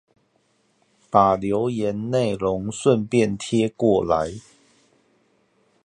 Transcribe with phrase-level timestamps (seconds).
[1.11, 4.33] 把留言內容順便貼過來